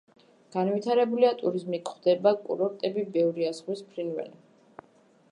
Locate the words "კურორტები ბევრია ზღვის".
2.47-3.85